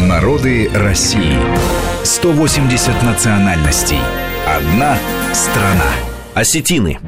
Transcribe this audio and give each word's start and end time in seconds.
Народы 0.00 0.70
России. 0.72 1.36
180 2.02 3.02
национальностей. 3.02 3.98
Одна 4.46 4.96
страна. 5.34 5.84
Осетины. 6.34 6.98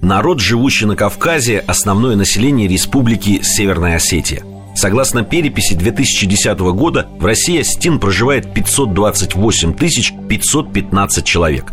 Народ, 0.00 0.40
живущий 0.40 0.86
на 0.86 0.94
Кавказе, 0.94 1.58
основное 1.58 2.14
население 2.14 2.68
республики 2.68 3.40
Северная 3.42 3.96
Осетия. 3.96 4.44
Согласно 4.76 5.24
переписи 5.24 5.74
2010 5.74 6.58
года, 6.60 7.08
в 7.18 7.24
России 7.24 7.60
осетин 7.60 7.98
проживает 7.98 8.54
528 8.54 9.72
515 9.74 11.24
человек. 11.24 11.72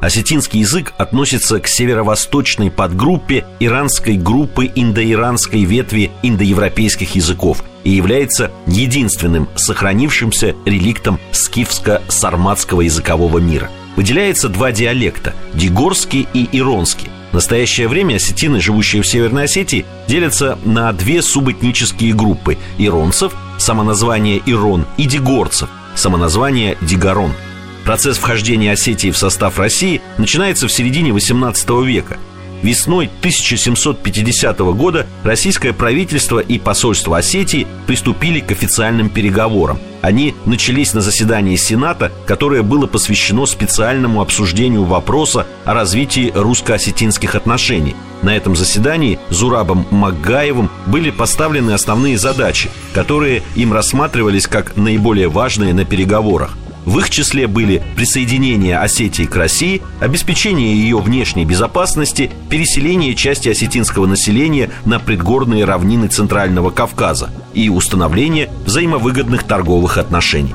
Осетинский 0.00 0.60
язык 0.60 0.94
относится 0.96 1.58
к 1.58 1.66
северо-восточной 1.66 2.70
подгруппе 2.70 3.44
иранской 3.58 4.16
группы 4.16 4.70
индоиранской 4.72 5.64
ветви 5.64 6.12
индоевропейских 6.22 7.16
языков 7.16 7.64
и 7.82 7.90
является 7.90 8.52
единственным 8.66 9.48
сохранившимся 9.56 10.54
реликтом 10.64 11.18
скифско-сарматского 11.32 12.82
языкового 12.82 13.38
мира. 13.38 13.70
Выделяется 13.96 14.48
два 14.48 14.70
диалекта– 14.70 15.34
дигорский 15.54 16.28
и 16.32 16.48
иронский. 16.52 17.08
В 17.32 17.34
настоящее 17.34 17.88
время 17.88 18.16
осетины, 18.16 18.60
живущие 18.60 19.02
в 19.02 19.06
Северной 19.06 19.44
Осетии, 19.44 19.84
делятся 20.06 20.58
на 20.64 20.92
две 20.92 21.22
субэтнические 21.22 22.14
группы– 22.14 22.56
иронцев, 22.78 23.34
самоназвание 23.58 24.40
Ирон, 24.46 24.86
и 24.96 25.06
дигорцев, 25.06 25.68
самоназвание 25.96 26.78
Дигарон– 26.80 27.32
Процесс 27.88 28.18
вхождения 28.18 28.72
Осетии 28.72 29.10
в 29.10 29.16
состав 29.16 29.58
России 29.58 30.02
начинается 30.18 30.68
в 30.68 30.70
середине 30.70 31.12
XVIII 31.12 31.86
века. 31.86 32.18
Весной 32.62 33.06
1750 33.20 34.58
года 34.58 35.06
российское 35.24 35.72
правительство 35.72 36.38
и 36.38 36.58
посольство 36.58 37.16
Осетии 37.16 37.66
приступили 37.86 38.40
к 38.40 38.52
официальным 38.52 39.08
переговорам. 39.08 39.78
Они 40.02 40.34
начались 40.44 40.92
на 40.92 41.00
заседании 41.00 41.56
Сената, 41.56 42.12
которое 42.26 42.60
было 42.60 42.86
посвящено 42.86 43.46
специальному 43.46 44.20
обсуждению 44.20 44.84
вопроса 44.84 45.46
о 45.64 45.72
развитии 45.72 46.30
русско-осетинских 46.34 47.36
отношений. 47.36 47.96
На 48.20 48.36
этом 48.36 48.54
заседании 48.54 49.18
Зурабом 49.30 49.86
Макгаевым 49.90 50.68
были 50.84 51.08
поставлены 51.10 51.70
основные 51.70 52.18
задачи, 52.18 52.68
которые 52.92 53.42
им 53.56 53.72
рассматривались 53.72 54.46
как 54.46 54.76
наиболее 54.76 55.28
важные 55.28 55.72
на 55.72 55.86
переговорах– 55.86 56.54
в 56.88 56.98
их 57.00 57.10
числе 57.10 57.46
были 57.46 57.82
присоединение 57.96 58.78
Осетии 58.78 59.24
к 59.24 59.36
России, 59.36 59.82
обеспечение 60.00 60.74
ее 60.74 60.98
внешней 60.98 61.44
безопасности, 61.44 62.30
переселение 62.48 63.14
части 63.14 63.50
осетинского 63.50 64.06
населения 64.06 64.70
на 64.86 64.98
предгорные 64.98 65.66
равнины 65.66 66.08
Центрального 66.08 66.70
Кавказа 66.70 67.28
и 67.52 67.68
установление 67.68 68.48
взаимовыгодных 68.64 69.42
торговых 69.42 69.98
отношений. 69.98 70.54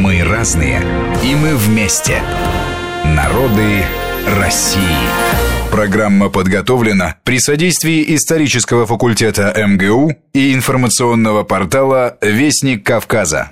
Мы 0.00 0.24
разные, 0.24 0.80
и 1.22 1.34
мы 1.34 1.54
вместе. 1.54 2.22
Народы 3.04 3.84
России. 4.38 4.80
Программа 5.70 6.30
подготовлена 6.30 7.16
при 7.24 7.38
содействии 7.38 8.02
исторического 8.14 8.86
факультета 8.86 9.52
МГУ 9.54 10.14
и 10.32 10.54
информационного 10.54 11.42
портала 11.42 12.16
«Вестник 12.22 12.86
Кавказа». 12.86 13.40